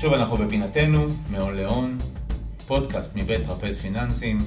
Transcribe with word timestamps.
שוב 0.00 0.12
אנחנו 0.12 0.36
בפינתנו, 0.36 1.06
מהון 1.30 1.56
להון, 1.56 1.98
פודקאסט 2.66 3.16
מבית 3.16 3.44
טרפז 3.44 3.80
פיננסים, 3.80 4.38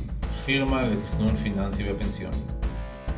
פירמה 0.46 0.82
לתכנון 0.82 1.38
פיננסי 1.38 1.92
ופנסיוני. 1.92 2.38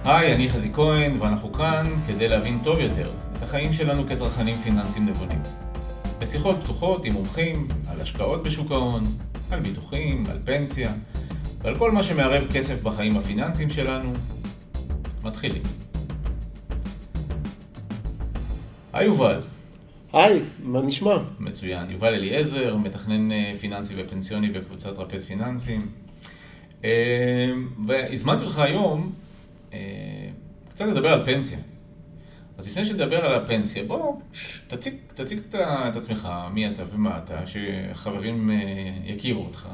היי, 0.04 0.36
אני 0.36 0.50
חזי 0.50 0.74
כהן, 0.74 1.22
ואנחנו 1.22 1.54
כאן 1.54 1.84
כדי 2.08 2.28
להבין 2.28 2.60
טוב 2.64 2.80
יותר 2.80 3.12
את 3.38 3.44
החיים 3.44 3.74
שלנו 3.74 4.04
כצרכנים 4.08 4.56
פיננסיים 4.56 5.06
נבונים. 5.06 5.42
בשיחות 6.20 6.56
פתוחות 6.64 7.06
עם 7.06 7.14
מומחים 7.14 7.68
על 7.88 8.02
השקעות 8.02 8.44
בשוק 8.44 8.72
ההון, 8.72 9.04
על 9.52 9.60
ביטוחים, 9.60 10.24
על 10.32 10.40
פנסיה, 10.46 10.92
ועל 11.62 11.78
כל 11.78 11.92
מה 11.92 12.04
שמערב 12.04 12.44
כסף 12.52 12.82
בחיים 12.84 13.18
הפיננסיים 13.18 13.70
שלנו. 13.70 14.14
מתחילים. 15.24 15.64
היי 18.94 19.06
יובל. 19.06 19.53
היי, 20.14 20.42
מה 20.64 20.82
נשמע? 20.82 21.18
מצוין. 21.40 21.92
יובל 21.92 22.14
אליעזר, 22.14 22.78
מתכנן 22.78 23.32
אה, 23.32 23.54
פיננסי 23.60 23.94
ופנסיוני 23.98 24.50
בקבוצת 24.50 24.98
רפז 24.98 25.26
פיננסים. 25.26 25.88
אה, 26.84 27.52
והזמנתי 27.88 28.44
אותך 28.44 28.60
היום 28.60 29.14
אה, 29.74 29.80
קצת 30.70 30.86
לדבר 30.86 31.14
על 31.14 31.26
פנסיה. 31.26 31.58
אז 32.58 32.68
לפני 32.68 32.86
שנדבר 32.86 33.26
על 33.26 33.36
הפנסיה, 33.36 33.84
בוא 33.84 34.16
תציג, 34.68 34.94
תציג 35.14 35.40
את 35.54 35.96
עצמך, 35.96 36.30
מי 36.54 36.68
אתה 36.68 36.84
ומה 36.94 37.18
אתה, 37.24 37.40
שחברים 37.48 38.52
יכירו 39.06 39.44
אותך. 39.44 39.68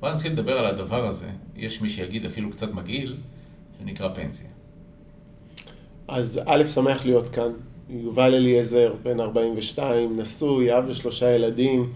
בוא 0.00 0.10
נתחיל 0.10 0.32
לדבר 0.32 0.58
על 0.58 0.66
הדבר 0.66 1.06
הזה. 1.06 1.28
יש 1.56 1.82
מי 1.82 1.88
שיגיד 1.88 2.24
אפילו 2.24 2.50
קצת 2.50 2.72
מגעיל, 2.72 3.16
שנקרא 3.78 4.14
פנסיה. 4.14 4.48
אז 6.08 6.40
א', 6.46 6.64
שמח 6.68 7.04
להיות 7.04 7.28
כאן. 7.28 7.52
יובל 7.90 8.34
אליעזר, 8.34 8.92
בן 9.02 9.20
42, 9.20 10.20
נשוי, 10.20 10.78
אב 10.78 10.84
ושלושה 10.88 11.34
ילדים, 11.34 11.90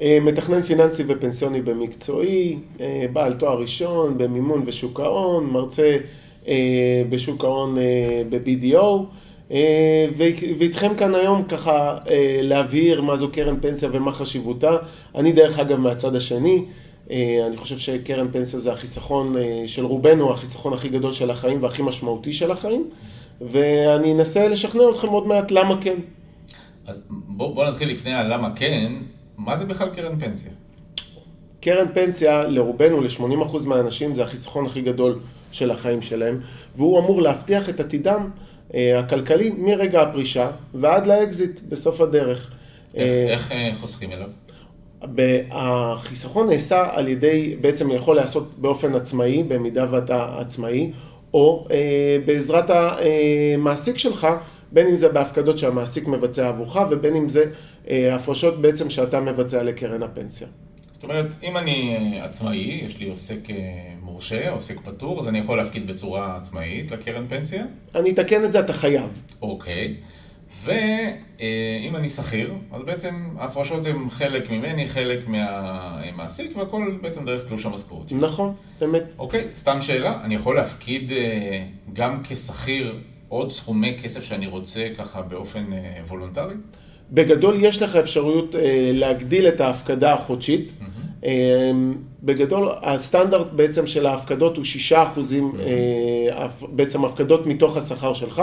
אה, 0.00 0.18
מתכנן 0.22 0.62
פיננסי 0.62 1.02
ופנסיוני 1.08 1.62
במקצועי, 1.62 2.58
אה, 2.80 3.06
בעל 3.12 3.32
תואר 3.32 3.60
ראשון 3.60 4.18
במימון 4.18 4.62
ושוק 4.66 5.00
ההון, 5.00 5.46
מרצה 5.46 5.96
אה, 6.48 7.02
בשוק 7.10 7.44
ההון 7.44 7.76
ב-BDO, 8.28 9.04
ואיתכם 10.58 10.94
כאן 10.94 11.14
היום 11.14 11.42
ככה 11.42 11.96
להבהיר 12.42 13.02
מה 13.02 13.16
זו 13.16 13.28
קרן 13.32 13.60
פנסיה 13.60 13.88
ומה 13.92 14.12
חשיבותה. 14.12 14.76
אני 15.14 15.32
דרך 15.32 15.58
אגב 15.58 15.78
מהצד 15.78 16.16
השני, 16.16 16.64
אני 17.46 17.56
חושב 17.56 17.78
שקרן 17.78 18.28
פנסיה 18.32 18.58
זה 18.58 18.72
החיסכון 18.72 19.34
של 19.66 19.84
רובנו, 19.84 20.32
החיסכון 20.32 20.72
הכי 20.72 20.88
גדול 20.88 21.12
של 21.12 21.30
החיים 21.30 21.62
והכי 21.62 21.82
משמעותי 21.82 22.32
של 22.32 22.50
החיים. 22.50 22.90
ואני 23.40 24.12
אנסה 24.12 24.48
לשכנע 24.48 24.82
אתכם 24.92 25.08
עוד 25.08 25.26
מעט 25.26 25.50
למה 25.50 25.82
כן. 25.82 25.96
אז 26.86 27.02
בואו 27.08 27.54
בוא 27.54 27.68
נתחיל 27.68 27.90
לפני 27.90 28.14
הלמה 28.14 28.56
כן, 28.56 28.92
מה 29.36 29.56
זה 29.56 29.64
בכלל 29.64 29.88
קרן 29.88 30.20
פנסיה? 30.20 30.50
קרן 31.60 31.86
פנסיה 31.94 32.44
לרובנו, 32.44 33.00
ל-80% 33.00 33.66
מהאנשים, 33.66 34.14
זה 34.14 34.24
החיסכון 34.24 34.66
הכי 34.66 34.82
גדול 34.82 35.18
של 35.52 35.70
החיים 35.70 36.02
שלהם, 36.02 36.40
והוא 36.76 36.98
אמור 36.98 37.22
להבטיח 37.22 37.68
את 37.68 37.80
עתידם 37.80 38.30
אה, 38.74 38.98
הכלכלי 38.98 39.50
מרגע 39.58 40.02
הפרישה 40.02 40.50
ועד 40.74 41.06
לאקזיט 41.06 41.60
בסוף 41.68 42.00
הדרך. 42.00 42.50
איך, 42.94 43.10
אה, 43.10 43.32
איך 43.32 43.52
אה, 43.52 43.70
חוסכים 43.80 44.10
אליו? 44.12 44.28
החיסכון 45.50 46.50
נעשה 46.50 46.86
על 46.92 47.08
ידי, 47.08 47.56
בעצם 47.60 47.90
יכול 47.90 48.16
להיעשות 48.16 48.58
באופן 48.58 48.94
עצמאי, 48.94 49.42
במידה 49.42 49.86
ואתה 49.90 50.38
עצמאי, 50.38 50.92
או 51.36 51.66
אה, 51.70 52.18
בעזרת 52.24 52.64
המעסיק 52.70 53.98
שלך, 53.98 54.26
בין 54.72 54.86
אם 54.86 54.96
זה 54.96 55.08
בהפקדות 55.08 55.58
שהמעסיק 55.58 56.08
מבצע 56.08 56.48
עבורך, 56.48 56.78
ובין 56.90 57.14
אם 57.14 57.28
זה 57.28 57.44
אה, 57.90 58.14
הפרשות 58.14 58.60
בעצם 58.60 58.90
שאתה 58.90 59.20
מבצע 59.20 59.62
לקרן 59.62 60.02
הפנסיה. 60.02 60.48
זאת 60.92 61.02
אומרת, 61.02 61.34
אם 61.42 61.56
אני 61.56 61.96
אה, 61.96 62.24
עצמאי, 62.24 62.80
יש 62.84 62.98
לי 62.98 63.08
עוסק 63.10 63.50
אה, 63.50 63.56
מורשה, 64.02 64.50
עוסק 64.50 64.80
פטור, 64.80 65.20
אז 65.20 65.28
אני 65.28 65.38
יכול 65.38 65.56
להפקיד 65.56 65.86
בצורה 65.86 66.36
עצמאית 66.36 66.90
לקרן 66.90 67.26
פנסיה? 67.28 67.64
אני 67.94 68.10
אתקן 68.10 68.44
את 68.44 68.52
זה, 68.52 68.60
אתה 68.60 68.72
חייב. 68.72 69.22
אוקיי. 69.42 69.94
ואם 70.50 71.96
אני 71.96 72.08
שכיר, 72.08 72.54
אז 72.72 72.82
בעצם 72.82 73.14
ההפרשות 73.38 73.86
הן 73.86 74.10
חלק 74.10 74.50
ממני, 74.50 74.88
חלק 74.88 75.28
מהמעסיק, 75.28 76.56
והכל 76.56 76.98
בעצם 77.02 77.24
דרך 77.24 77.44
תלוש 77.44 77.66
המשכורת 77.66 78.08
שלי. 78.08 78.18
נכון, 78.18 78.54
באמת. 78.80 79.02
אוקיי, 79.18 79.48
סתם 79.54 79.82
שאלה, 79.82 80.20
אני 80.24 80.34
יכול 80.34 80.56
להפקיד 80.56 81.12
אה, 81.12 81.64
גם 81.92 82.20
כשכיר 82.24 82.98
עוד 83.28 83.50
סכומי 83.50 83.96
כסף 84.02 84.24
שאני 84.24 84.46
רוצה 84.46 84.88
ככה 84.98 85.22
באופן 85.22 85.72
אה, 85.72 86.02
וולונטרי? 86.08 86.54
בגדול 87.12 87.64
יש 87.64 87.82
לך 87.82 87.96
אפשרויות 87.96 88.54
אה, 88.54 88.90
להגדיל 88.94 89.48
את 89.48 89.60
ההפקדה 89.60 90.14
החודשית. 90.14 90.72
אמ-הממ. 90.80 91.26
בגדול, 92.22 92.68
הסטנדרט 92.82 93.46
בעצם 93.52 93.86
של 93.86 94.06
ההפקדות 94.06 94.56
הוא 94.56 94.64
6 94.64 94.92
אחוזים, 94.92 95.52
אמ-הממ. 95.52 96.66
בעצם 96.68 97.04
הפקדות 97.04 97.46
מתוך 97.46 97.76
השכר 97.76 98.14
שלך. 98.14 98.42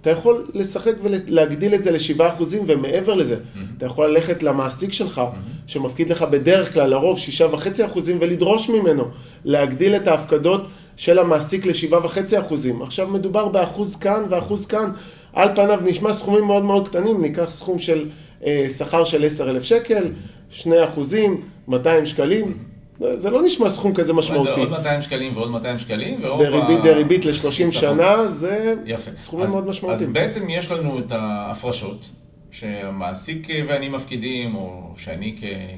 אתה 0.00 0.10
יכול 0.10 0.46
לשחק 0.54 0.92
ולהגדיל 1.02 1.74
את 1.74 1.82
זה 1.82 1.90
לשבעה 1.90 2.28
אחוזים 2.28 2.64
ומעבר 2.66 3.14
לזה. 3.14 3.34
Mm-hmm. 3.34 3.58
אתה 3.76 3.86
יכול 3.86 4.06
ללכת 4.06 4.42
למעסיק 4.42 4.92
שלך, 4.92 5.18
mm-hmm. 5.18 5.70
שמפקיד 5.70 6.10
לך 6.10 6.22
בדרך 6.22 6.74
כלל 6.74 6.90
לרוב 6.90 7.18
שישה 7.18 7.46
וחצי 7.46 7.84
אחוזים, 7.84 8.18
ולדרוש 8.20 8.68
ממנו 8.70 9.04
להגדיל 9.44 9.96
את 9.96 10.08
ההפקדות 10.08 10.66
של 10.96 11.18
המעסיק 11.18 11.66
לשבעה 11.66 12.04
וחצי 12.04 12.38
אחוזים. 12.38 12.82
עכשיו 12.82 13.08
מדובר 13.08 13.48
באחוז 13.48 13.96
כאן 13.96 14.24
ואחוז 14.30 14.66
כאן. 14.66 14.90
על 15.32 15.48
פניו 15.54 15.80
נשמע 15.84 16.12
סכומים 16.12 16.44
מאוד 16.44 16.64
מאוד 16.64 16.88
קטנים, 16.88 17.22
ניקח 17.22 17.50
סכום 17.50 17.78
של 17.78 18.08
אה, 18.44 18.66
שכר 18.78 19.04
של 19.04 19.24
עשר 19.24 19.50
אלף 19.50 19.62
שקל, 19.62 20.08
שני 20.50 20.84
אחוזים, 20.84 21.40
200 21.68 22.06
שקלים. 22.06 22.67
זה 23.14 23.30
לא 23.30 23.42
נשמע 23.42 23.68
סכום 23.68 23.94
כזה 23.94 24.12
משמעותי. 24.12 24.54
זה 24.54 24.60
עוד 24.60 24.70
200 24.70 25.02
שקלים 25.02 25.36
ועוד 25.36 25.50
200 25.50 25.78
שקלים, 25.78 26.20
בריבית 26.20 26.82
דריבית 26.82 27.24
ל-30 27.24 27.72
שנה, 27.72 28.26
זה 28.28 28.74
סכומים 29.20 29.50
מאוד 29.50 29.66
משמעותיים. 29.66 30.08
אז 30.08 30.14
בעצם 30.14 30.50
יש 30.50 30.70
לנו 30.70 30.98
את 30.98 31.12
ההפרשות, 31.12 32.10
שהמעסיק 32.50 33.48
ואני 33.68 33.88
מפקידים, 33.88 34.54
או 34.54 34.92
שאני 34.96 35.36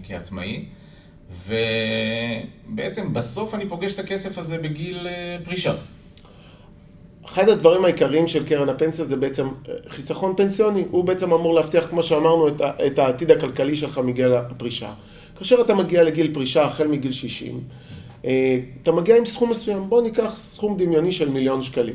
כעצמאי, 0.09 0.65
ובעצם 1.47 3.13
בסוף 3.13 3.55
אני 3.55 3.69
פוגש 3.69 3.93
את 3.95 3.99
הכסף 3.99 4.39
הזה 4.39 4.59
בגיל 4.59 5.07
אה, 5.07 5.37
פרישה. 5.45 5.75
אחד 7.25 7.49
הדברים 7.49 7.85
העיקריים 7.85 8.29
של 8.29 8.47
קרן 8.47 8.69
הפנסיה 8.69 9.05
זה 9.05 9.17
בעצם 9.17 9.47
אה, 9.47 9.75
חיסכון 9.89 10.35
פנסיוני. 10.37 10.85
הוא 10.91 11.05
בעצם 11.05 11.33
אמור 11.33 11.55
להבטיח, 11.55 11.87
כמו 11.87 12.03
שאמרנו, 12.03 12.49
את 12.87 12.99
העתיד 12.99 13.31
הכלכלי 13.31 13.77
שלך 13.77 13.99
מגיל 13.99 14.33
הפרישה. 14.33 14.93
כאשר 15.41 15.61
אתה 15.61 15.75
מגיע 15.75 16.05
לגיל 16.05 16.35
פרישה 16.35 16.65
החל 16.65 16.87
מגיל 16.87 17.13
60, 17.13 17.61
אה, 18.25 18.59
אתה 18.83 18.93
מגיע 18.93 19.17
עם 19.17 19.25
סכום 19.25 19.51
מסוים, 19.51 19.89
בוא 19.89 20.03
ניקח 20.03 20.35
סכום 20.35 20.77
דמיוני 20.77 21.13
של 21.13 21.29
מיליון 21.29 21.63
שקלים. 21.63 21.95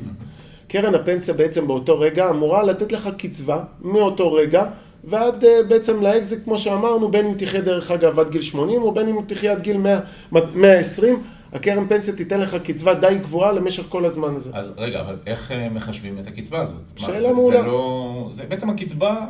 קרן 0.67 0.95
הפנסיה 0.95 1.33
בעצם 1.33 1.67
באותו 1.67 1.99
רגע 1.99 2.29
אמורה 2.29 2.63
לתת 2.63 2.91
לך 2.91 3.09
קצבה 3.17 3.63
מאותו 3.81 4.33
רגע 4.33 4.65
ועד 5.03 5.43
אה, 5.43 5.63
בעצם 5.67 6.01
לאקזיט, 6.01 6.39
כמו 6.43 6.59
שאמרנו, 6.59 7.11
בין 7.11 7.25
אם 7.25 7.33
תחיה 7.37 7.61
דרך 7.61 7.91
אגב 7.91 8.19
עד 8.19 8.29
גיל 8.29 8.41
80 8.41 8.81
או 8.81 8.91
בין 8.91 9.07
אם 9.07 9.21
תחיה 9.27 9.51
עד 9.51 9.61
גיל 9.61 9.77
100, 9.77 9.99
120, 10.31 11.23
הקרן 11.53 11.87
פנסיה 11.87 12.15
תיתן 12.15 12.41
לך 12.41 12.55
קצבה 12.63 12.93
די 12.93 13.17
גבוהה 13.21 13.51
למשך 13.51 13.83
כל 13.89 14.05
הזמן 14.05 14.35
הזה. 14.35 14.49
אז 14.53 14.73
רגע, 14.77 15.01
אבל 15.01 15.17
איך 15.27 15.51
אה, 15.51 15.69
מחשבים 15.69 16.19
את 16.19 16.27
הקצבה 16.27 16.61
הזאת? 16.61 16.81
שאלה 16.95 17.33
מעולה. 17.33 17.61
זה 17.61 17.67
לא... 17.67 18.27
זה 18.31 18.43
בעצם 18.49 18.69
הקצבה 18.69 19.25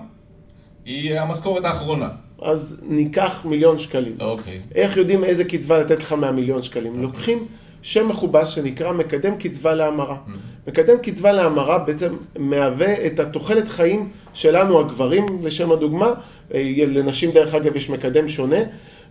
היא 0.85 1.19
המשכורת 1.19 1.65
האחרונה. 1.65 2.09
אז 2.41 2.75
ניקח 2.83 3.45
מיליון 3.45 3.79
שקלים. 3.79 4.15
אוקיי. 4.19 4.59
איך 4.75 4.97
יודעים 4.97 5.23
איזה 5.23 5.43
קצבה 5.43 5.79
לתת 5.79 5.99
לך 5.99 6.13
מהמיליון 6.13 6.63
שקלים? 6.63 6.91
אוקיי. 6.91 7.03
לוקחים 7.03 7.45
שם 7.81 8.07
מכובס 8.07 8.47
שנקרא 8.47 8.91
מקדם 8.91 9.35
קצבה 9.37 9.75
להמרה. 9.75 10.15
Mm-hmm. 10.15 10.69
מקדם 10.69 10.97
קצבה 10.97 11.31
להמרה 11.31 11.77
בעצם 11.77 12.15
מהווה 12.37 13.05
את 13.05 13.19
התוחלת 13.19 13.69
חיים 13.69 14.09
שלנו 14.33 14.79
הגברים, 14.79 15.25
לשם 15.43 15.71
הדוגמה, 15.71 16.13
אה, 16.53 16.73
לנשים 16.87 17.31
דרך 17.31 17.55
אגב 17.55 17.75
יש 17.75 17.89
מקדם 17.89 18.27
שונה, 18.27 18.59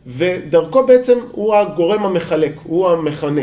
ודרכו 0.06 0.87
בעצם 0.87 1.19
הוא 1.32 1.54
הגורם 1.54 2.04
המחלק, 2.04 2.52
הוא 2.64 2.88
המכנה. 2.88 3.43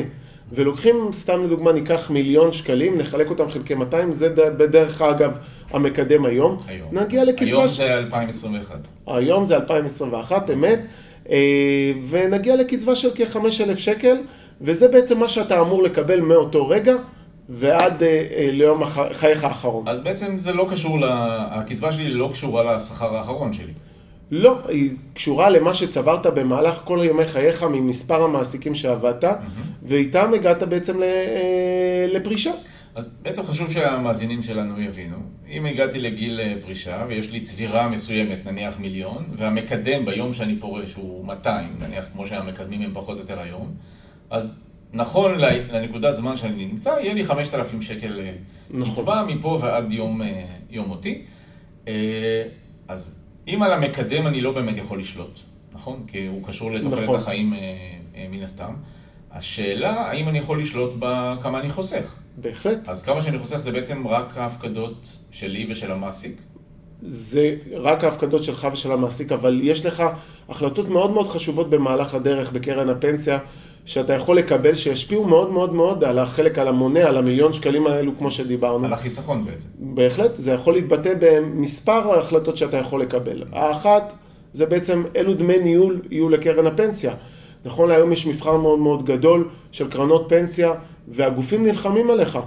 ולוקחים, 0.51 0.95
סתם 1.11 1.43
לדוגמה, 1.43 1.71
ניקח 1.71 2.09
מיליון 2.09 2.51
שקלים, 2.51 2.97
נחלק 2.97 3.29
אותם 3.29 3.51
חלקי 3.51 3.75
200, 3.75 4.13
זה 4.13 4.29
בדרך 4.29 5.01
אגב 5.01 5.37
המקדם 5.69 6.25
היום. 6.25 6.57
היום. 6.67 6.87
נגיע 6.91 7.23
לקצבה... 7.23 7.45
היום 7.45 7.67
ש... 7.67 7.77
זה 7.77 7.97
2021. 7.97 8.75
היום 9.07 9.45
זה 9.45 9.55
2021, 9.55 10.49
אמת. 10.49 10.79
אה, 11.29 11.91
ונגיע 12.09 12.55
לקצבה 12.55 12.95
של 12.95 13.09
כ-5,000 13.15 13.77
שקל, 13.77 14.17
וזה 14.61 14.87
בעצם 14.87 15.19
מה 15.19 15.29
שאתה 15.29 15.61
אמור 15.61 15.83
לקבל 15.83 16.21
מאותו 16.21 16.67
רגע. 16.67 16.95
ועד 17.49 18.03
אה, 18.03 18.07
אה, 18.35 18.49
ליום 18.51 18.83
חייך 19.13 19.43
האחרון. 19.43 19.87
אז 19.87 20.01
בעצם 20.01 20.39
זה 20.39 20.51
לא 20.51 20.67
קשור, 20.71 20.99
לה... 20.99 21.47
הקצבה 21.51 21.91
שלי 21.91 22.09
לא 22.09 22.29
קשורה 22.33 22.75
לשכר 22.75 23.15
האחרון 23.15 23.53
שלי. 23.53 23.73
לא, 24.31 24.57
היא 24.67 24.91
קשורה 25.13 25.49
למה 25.49 25.73
שצברת 25.73 26.25
במהלך 26.25 26.81
כל 26.83 26.99
ימי 27.03 27.27
חייך 27.27 27.63
ממספר 27.63 28.23
המעסיקים 28.23 28.75
שעבדת, 28.75 29.23
mm-hmm. 29.23 29.70
ואיתם 29.91 30.33
הגעת 30.33 30.63
בעצם 30.63 30.99
לפרישה. 32.13 32.51
אז 32.95 33.15
בעצם 33.21 33.43
חשוב 33.43 33.71
שהמאזינים 33.71 34.43
שלנו 34.43 34.81
יבינו. 34.81 35.17
אם 35.49 35.65
הגעתי 35.65 35.99
לגיל 35.99 36.39
אה, 36.39 36.53
פרישה 36.61 37.05
ויש 37.07 37.31
לי 37.31 37.41
צבירה 37.41 37.89
מסוימת, 37.89 38.45
נניח 38.45 38.79
מיליון, 38.79 39.25
והמקדם 39.37 40.05
ביום 40.05 40.33
שאני 40.33 40.55
פורש 40.59 40.93
הוא 40.93 41.25
200, 41.25 41.75
נניח 41.79 42.05
כמו 42.13 42.27
שהמקדמים 42.27 42.81
הם 42.81 42.91
פחות 42.93 43.17
או 43.17 43.21
יותר 43.21 43.39
היום, 43.39 43.73
אז 44.29 44.63
נכון 44.93 45.39
לנקודת 45.39 46.15
זמן 46.15 46.37
שאני 46.37 46.65
נמצא, 46.65 46.89
יהיה 46.89 47.13
לי 47.13 47.23
5,000 47.23 47.81
שקל 47.81 48.19
אה, 48.19 48.31
נכון. 48.69 48.91
קצבה 48.91 49.23
מפה 49.27 49.59
ועד 49.61 49.91
יום, 49.91 50.21
אה, 50.21 50.45
יום 50.69 50.87
מותי. 50.87 51.21
אז 52.87 53.25
אם 53.47 53.63
על 53.63 53.73
המקדם 53.73 54.27
אני 54.27 54.41
לא 54.41 54.51
באמת 54.51 54.77
יכול 54.77 54.99
לשלוט, 54.99 55.39
נכון? 55.73 56.03
כי 56.07 56.27
הוא 56.27 56.47
קשור 56.47 56.71
לתוחלת 56.71 57.03
נכון. 57.03 57.15
החיים 57.15 57.53
מן 58.31 58.43
הסתם. 58.43 58.73
השאלה, 59.33 59.91
האם 59.91 60.29
אני 60.29 60.39
יכול 60.39 60.61
לשלוט 60.61 60.91
בכמה 60.99 61.59
אני 61.59 61.69
חוסך? 61.69 62.15
בהחלט. 62.37 62.89
אז 62.89 63.03
כמה 63.03 63.21
שאני 63.21 63.39
חוסך 63.39 63.57
זה 63.57 63.71
בעצם 63.71 64.07
רק 64.07 64.37
ההפקדות 64.37 65.17
שלי 65.31 65.67
ושל 65.69 65.91
המעסיק? 65.91 66.41
זה 67.01 67.55
רק 67.77 68.03
ההפקדות 68.03 68.43
שלך 68.43 68.67
ושל 68.73 68.91
המעסיק, 68.91 69.31
אבל 69.31 69.59
יש 69.63 69.85
לך 69.85 70.03
החלטות 70.49 70.87
מאוד 70.87 71.11
מאוד 71.11 71.27
חשובות 71.27 71.69
במהלך 71.69 72.13
הדרך 72.13 72.51
בקרן 72.51 72.89
הפנסיה, 72.89 73.39
שאתה 73.85 74.13
יכול 74.13 74.37
לקבל, 74.37 74.75
שישפיעו 74.75 75.27
מאוד 75.27 75.51
מאוד 75.51 75.73
מאוד 75.73 76.03
על 76.03 76.19
החלק, 76.19 76.57
על 76.59 76.67
המונה, 76.67 76.99
על 76.99 77.17
המיליון 77.17 77.53
שקלים 77.53 77.87
האלו, 77.87 78.17
כמו 78.17 78.31
שדיברנו. 78.31 78.85
על 78.85 78.93
החיסכון 78.93 79.45
בעצם. 79.45 79.67
בהחלט, 79.79 80.31
זה 80.35 80.51
יכול 80.51 80.73
להתבטא 80.73 81.13
במספר 81.19 82.13
ההחלטות 82.13 82.57
שאתה 82.57 82.77
יכול 82.77 83.01
לקבל. 83.01 83.43
האחת, 83.51 84.13
זה 84.53 84.65
בעצם 84.65 85.03
אילו 85.15 85.33
דמי 85.33 85.57
ניהול 85.57 86.01
יהיו 86.11 86.29
לקרן 86.29 86.67
הפנסיה. 86.67 87.13
נכון 87.65 87.89
להיום 87.89 88.11
יש 88.11 88.27
מבחר 88.27 88.57
מאוד 88.57 88.79
מאוד 88.79 89.05
גדול 89.05 89.49
של 89.71 89.89
קרנות 89.89 90.25
פנסיה, 90.29 90.71
והגופים 91.07 91.65
נלחמים 91.65 92.09
עליך, 92.11 92.39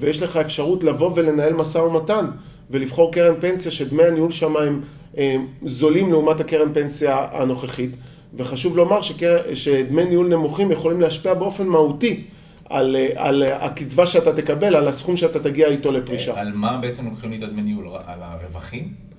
ויש 0.00 0.22
לך 0.22 0.36
אפשרות 0.36 0.84
לבוא 0.84 1.10
ולנהל 1.14 1.52
משא 1.52 1.78
ומתן, 1.78 2.26
ולבחור 2.70 3.12
קרן 3.12 3.34
פנסיה 3.40 3.70
שדמי 3.70 4.02
הניהול 4.04 4.30
שם 4.30 4.54
הם, 4.56 4.80
זולים 5.64 6.10
לעומת 6.10 6.40
הקרן 6.40 6.74
פנסיה 6.74 7.26
הנוכחית. 7.32 7.90
וחשוב 8.34 8.76
לומר 8.76 9.02
שקר... 9.02 9.54
שדמי 9.54 10.04
ניהול 10.04 10.28
נמוכים 10.28 10.70
יכולים 10.70 11.00
להשפיע 11.00 11.34
באופן 11.34 11.66
מהותי 11.66 12.24
על, 12.68 12.96
על 13.16 13.42
הקצבה 13.42 14.06
שאתה 14.06 14.36
תקבל, 14.36 14.76
על 14.76 14.88
הסכום 14.88 15.16
שאתה 15.16 15.40
תגיע 15.40 15.68
איתו 15.68 15.92
לפרישה. 15.92 16.40
על 16.40 16.52
מה 16.54 16.78
בעצם 16.78 17.04
לוקחים 17.04 17.30
לי 17.30 17.38
את 17.38 17.42
הדמי 17.42 17.62
ניהול? 17.62 17.86
על 18.06 18.22
הרווחים? 18.22 19.09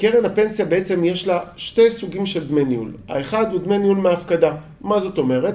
קרן 0.00 0.24
הפנסיה 0.24 0.64
בעצם 0.64 1.04
יש 1.04 1.28
לה 1.28 1.40
שתי 1.56 1.90
סוגים 1.90 2.26
של 2.26 2.46
דמי 2.46 2.64
ניהול. 2.64 2.92
האחד 3.08 3.52
הוא 3.52 3.60
דמי 3.60 3.78
ניהול 3.78 3.96
מהפקדה. 3.98 4.54
מה 4.80 5.00
זאת 5.00 5.18
אומרת? 5.18 5.54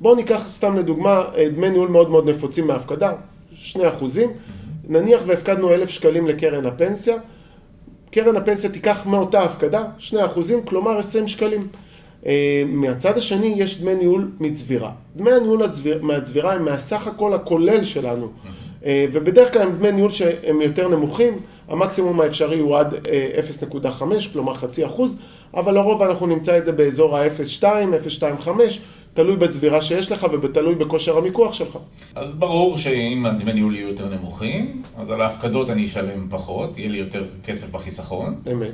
בואו 0.00 0.14
ניקח 0.14 0.48
סתם 0.48 0.76
לדוגמה 0.76 1.24
אה, 1.36 1.48
דמי 1.48 1.70
ניהול 1.70 1.88
מאוד 1.88 2.10
מאוד 2.10 2.28
נפוצים 2.28 2.66
מהפקדה, 2.66 3.12
2 3.54 3.86
אחוזים. 3.86 4.30
נניח 4.88 5.22
והפקדנו 5.26 5.74
אלף 5.74 5.90
שקלים 5.90 6.26
לקרן 6.26 6.66
הפנסיה, 6.66 7.16
קרן 8.10 8.36
הפנסיה 8.36 8.70
תיקח 8.70 9.06
מאותה 9.06 9.42
הפקדה 9.42 9.84
2 9.98 10.24
אחוזים, 10.24 10.62
כלומר 10.64 10.98
20 10.98 11.28
שקלים. 11.28 11.60
אה, 12.26 12.62
מהצד 12.66 13.18
השני 13.18 13.54
יש 13.56 13.80
דמי 13.80 13.94
ניהול 13.94 14.30
מצבירה. 14.40 14.90
דמי 15.16 15.32
הניהול 15.32 15.62
מהצבירה 16.02 16.54
הם 16.54 16.64
מהסך 16.64 17.06
הכל 17.06 17.34
הכולל 17.34 17.84
שלנו. 17.84 18.28
אה, 18.84 19.06
ובדרך 19.12 19.52
כלל 19.52 19.62
הם 19.62 19.76
דמי 19.78 19.92
ניהול 19.92 20.10
שהם 20.10 20.60
יותר 20.60 20.88
נמוכים, 20.88 21.38
המקסימום 21.70 22.20
האפשרי 22.20 22.58
הוא 22.58 22.76
עד 22.76 22.94
0.5, 22.94 24.02
אה, 24.02 24.18
כלומר 24.32 24.54
חצי 24.54 24.86
אחוז, 24.86 25.16
אבל 25.54 25.74
לרוב 25.74 26.02
אנחנו 26.02 26.26
נמצא 26.26 26.58
את 26.58 26.64
זה 26.64 26.72
באזור 26.72 27.18
ה-0.2, 27.18 27.62
0.25, 27.62 28.48
תלוי 29.14 29.36
בצבירה 29.36 29.82
שיש 29.82 30.12
לך 30.12 30.26
ותלוי 30.42 30.74
בכושר 30.74 31.18
המיקוח 31.18 31.52
שלך. 31.52 31.78
אז 32.14 32.34
ברור 32.34 32.78
שאם 32.78 33.26
הדמי 33.26 33.52
ניהול 33.52 33.74
יהיו 33.76 33.88
יותר 33.88 34.08
נמוכים, 34.08 34.82
אז 34.98 35.10
על 35.10 35.20
ההפקדות 35.20 35.70
אני 35.70 35.84
אשלם 35.84 36.26
פחות, 36.30 36.78
יהיה 36.78 36.88
לי 36.88 36.98
יותר 36.98 37.24
כסף 37.44 37.70
בחיסכון. 37.70 38.40
אמת. 38.52 38.70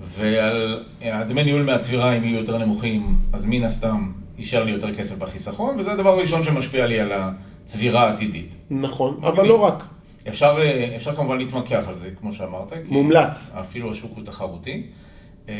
ועל 0.00 0.84
הדמי 1.02 1.44
ניהול 1.44 1.62
מהצבירה, 1.62 2.12
אם 2.12 2.24
יהיו 2.24 2.38
יותר 2.38 2.58
נמוכים, 2.58 3.16
אז 3.32 3.46
מן 3.46 3.64
הסתם 3.64 4.12
יישאר 4.38 4.64
לי 4.64 4.70
יותר 4.70 4.94
כסף 4.94 5.18
בחיסכון, 5.18 5.78
וזה 5.78 5.92
הדבר 5.92 6.10
הראשון 6.10 6.44
שמשפיע 6.44 6.86
לי 6.86 7.00
על 7.00 7.12
הצבירה 7.12 8.08
העתידית. 8.08 8.54
נכון, 8.70 9.20
אבל 9.22 9.46
לא 9.46 9.60
רק. 9.60 9.84
אפשר, 10.28 10.56
אה, 10.58 10.96
אפשר 10.96 11.16
כמובן 11.16 11.38
להתמקח 11.38 11.84
על 11.88 11.94
זה, 11.94 12.10
כמו 12.20 12.32
שאמרת. 12.32 12.72
מומלץ. 12.88 13.56
אפילו 13.60 13.90
השוק 13.90 14.12
הוא 14.16 14.24
תחרותי. 14.24 14.82
אה, 15.48 15.54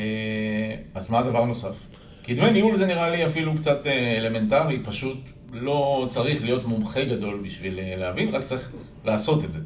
אז 0.95 1.11
מה 1.11 1.19
הדבר 1.19 1.43
הנוסף? 1.43 1.75
כי 2.23 2.35
דמי 2.35 2.51
ניהול 2.51 2.77
זה 2.77 2.87
נראה 2.87 3.11
לי 3.11 3.27
אפילו 3.27 3.55
קצת 3.57 3.87
אה, 3.87 4.17
אלמנטרי, 4.17 4.79
פשוט 4.85 5.19
לא 5.53 6.07
צריך 6.09 6.45
להיות 6.45 6.65
מומחה 6.65 7.05
גדול 7.05 7.41
בשביל 7.45 7.81
להבין, 7.97 8.29
רק 8.29 8.43
צריך 8.43 8.71
לעשות 9.05 9.45
את 9.45 9.53
זה. 9.53 9.61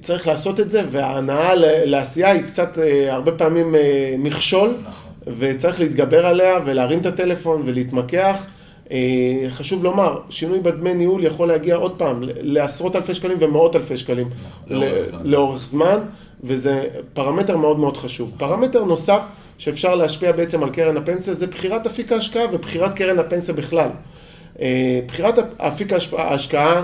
צריך 0.00 0.26
לעשות 0.26 0.60
את 0.60 0.70
זה, 0.70 0.82
וההנאה 0.90 1.54
לעשייה 1.84 2.30
היא 2.30 2.42
קצת 2.42 2.78
הרבה 3.08 3.32
פעמים 3.32 3.74
מכשול, 4.18 4.76
נכון. 4.88 5.10
וצריך 5.38 5.80
להתגבר 5.80 6.26
עליה 6.26 6.54
ולהרים 6.64 7.00
את 7.00 7.06
הטלפון 7.06 7.62
ולהתמקח. 7.66 8.46
אה, 8.90 9.46
חשוב 9.48 9.84
לומר, 9.84 10.18
שינוי 10.30 10.60
בדמי 10.60 10.94
ניהול 10.94 11.24
יכול 11.24 11.48
להגיע 11.48 11.76
עוד 11.76 11.92
פעם 11.96 12.22
לעשרות 12.22 12.96
אלפי 12.96 13.14
שקלים 13.14 13.36
ומאות 13.40 13.76
אלפי 13.76 13.96
שקלים 13.96 14.28
נכון, 14.70 14.82
לאורך 15.24 15.62
זמן, 15.62 15.98
וזה 16.44 16.84
פרמטר 17.12 17.56
מאוד 17.56 17.78
מאוד 17.78 17.96
חשוב. 17.96 18.32
פרמטר 18.36 18.84
נוסף 18.84 19.20
שאפשר 19.58 19.94
להשפיע 19.94 20.32
בעצם 20.32 20.62
על 20.62 20.70
קרן 20.70 20.96
הפנסיה 20.96 21.34
זה 21.34 21.46
בחירת 21.46 21.86
אפיק 21.86 22.12
ההשקעה 22.12 22.44
ובחירת 22.52 22.94
קרן 22.94 23.18
הפנסיה 23.18 23.54
בכלל. 23.54 23.88
אה, 24.60 25.00
בחירת 25.06 25.38
אפיק 25.56 25.92
ההשקעה, 26.18 26.82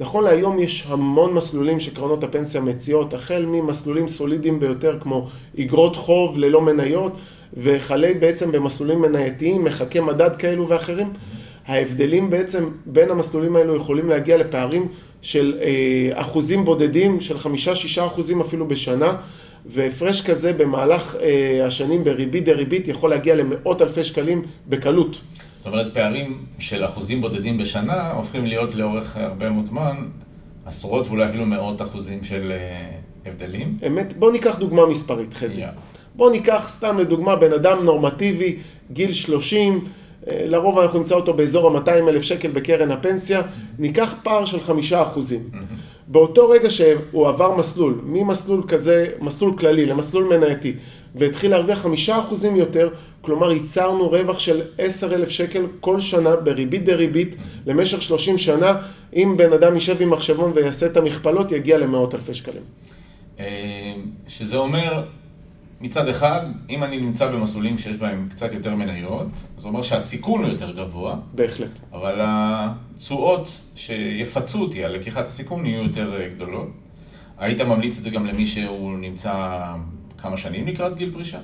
נכון 0.00 0.24
להיום 0.24 0.58
יש 0.58 0.86
המון 0.88 1.34
מסלולים 1.34 1.80
שקרנות 1.80 2.24
הפנסיה 2.24 2.60
מציעות, 2.60 3.14
החל 3.14 3.44
ממסלולים 3.48 4.08
סולידיים 4.08 4.60
ביותר 4.60 4.98
כמו 5.00 5.28
אגרות 5.60 5.96
חוב 5.96 6.38
ללא 6.38 6.60
מניות, 6.60 7.12
וכלה 7.56 8.10
בעצם 8.20 8.52
במסלולים 8.52 9.02
מנייתיים, 9.02 9.64
מחכי 9.64 10.00
מדד 10.00 10.36
כאלו 10.36 10.68
ואחרים. 10.68 11.12
ההבדלים 11.68 12.30
בעצם 12.30 12.68
בין 12.86 13.10
המסלולים 13.10 13.56
האלו 13.56 13.76
יכולים 13.76 14.08
להגיע 14.08 14.36
לפערים 14.36 14.88
של 15.22 15.58
אה, 15.60 16.20
אחוזים 16.20 16.64
בודדים, 16.64 17.20
של 17.20 17.38
חמישה-שישה 17.38 18.06
אחוזים 18.06 18.40
אפילו 18.40 18.68
בשנה, 18.68 19.16
והפרש 19.66 20.22
כזה 20.22 20.52
במהלך 20.52 21.16
אה, 21.20 21.66
השנים 21.66 22.04
בריבית 22.04 22.44
דריבית 22.44 22.88
יכול 22.88 23.10
להגיע 23.10 23.34
למאות 23.34 23.82
אלפי 23.82 24.04
שקלים 24.04 24.42
בקלות. 24.68 25.20
זאת 25.58 25.66
אומרת, 25.66 25.94
פערים 25.94 26.44
של 26.58 26.84
אחוזים 26.84 27.20
בודדים 27.20 27.58
בשנה 27.58 28.12
הופכים 28.12 28.46
להיות 28.46 28.74
לאורך 28.74 29.16
הרבה 29.16 29.50
מאוד 29.50 29.64
זמן 29.64 29.96
עשרות 30.66 31.06
ואולי 31.06 31.26
אפילו 31.26 31.46
מאות 31.46 31.82
אחוזים 31.82 32.24
של 32.24 32.52
אה, 32.52 32.90
הבדלים. 33.26 33.78
אמת, 33.86 34.18
בוא 34.18 34.32
ניקח 34.32 34.58
דוגמה 34.58 34.86
מספרית, 34.86 35.34
חזי. 35.34 35.64
Yeah. 35.64 35.68
בוא 36.14 36.30
ניקח 36.30 36.64
סתם 36.68 36.98
לדוגמה 36.98 37.36
בן 37.36 37.52
אדם 37.52 37.84
נורמטיבי, 37.84 38.56
גיל 38.92 39.12
30, 39.12 39.74
אה, 39.74 39.90
לרוב 40.32 40.78
אנחנו 40.78 40.98
נמצא 40.98 41.14
אותו 41.14 41.34
באזור 41.34 41.76
ה-200 41.76 41.88
אלף 41.88 42.22
שקל 42.22 42.50
בקרן 42.50 42.90
הפנסיה, 42.90 43.42
ניקח 43.78 44.14
פער 44.22 44.44
של 44.44 44.60
חמישה 44.60 45.02
אחוזים. 45.02 45.50
באותו 46.08 46.48
רגע 46.48 46.70
שהוא 46.70 47.28
עבר 47.28 47.56
מסלול, 47.56 48.00
ממסלול 48.04 48.62
כזה, 48.68 49.06
מסלול 49.20 49.56
כללי 49.58 49.86
למסלול 49.86 50.36
מנייתי, 50.36 50.74
והתחיל 51.14 51.50
להרוויח 51.50 51.78
חמישה 51.78 52.18
אחוזים 52.18 52.56
יותר, 52.56 52.88
כלומר 53.20 53.52
ייצרנו 53.52 54.10
רווח 54.10 54.38
של 54.38 54.60
עשר 54.78 55.14
אלף 55.14 55.28
שקל 55.28 55.66
כל 55.80 56.00
שנה 56.00 56.36
בריבית 56.36 56.84
דריבית 56.84 57.36
למשך 57.66 58.02
שלושים 58.02 58.38
שנה, 58.38 58.74
אם 59.16 59.34
בן 59.36 59.52
אדם 59.52 59.74
יישב 59.74 60.02
עם 60.02 60.10
מחשבון 60.10 60.52
ויעשה 60.54 60.86
את 60.86 60.96
המכפלות, 60.96 61.52
יגיע 61.52 61.78
למאות 61.78 62.14
אלפי 62.14 62.34
שקלים. 62.34 62.62
אה, 63.40 63.44
שזה 64.28 64.56
אומר 64.56 65.04
מצד 65.80 66.08
אחד, 66.08 66.40
אם 66.70 66.84
אני 66.84 67.00
נמצא 67.00 67.32
במסלולים 67.32 67.78
שיש 67.78 67.96
בהם 67.96 68.28
קצת 68.30 68.52
יותר 68.52 68.74
מניות, 68.74 69.26
זה 69.58 69.68
אומר 69.68 69.82
שהסיכון 69.82 70.42
הוא 70.42 70.50
יותר 70.50 70.70
גבוה. 70.70 71.16
בהחלט. 71.34 71.70
אבל 71.92 72.18
התשואות 72.20 73.60
שיפצו 73.74 74.60
אותי 74.60 74.84
על 74.84 74.92
לקיחת 74.92 75.26
הסיכון 75.26 75.66
יהיו 75.66 75.82
יותר 75.82 76.20
אה, 76.20 76.28
גדולות. 76.28 76.68
היית 77.38 77.60
ממליץ 77.60 77.98
את 77.98 78.02
זה 78.02 78.10
גם 78.10 78.26
למי 78.26 78.46
שהוא 78.46 78.98
נמצא 78.98 79.64
כמה 80.18 80.36
שנים 80.36 80.66
לקראת 80.66 80.96
גיל 80.96 81.12
פרישה? 81.12 81.38